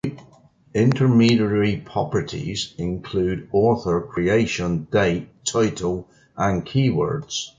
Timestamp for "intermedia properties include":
0.73-3.47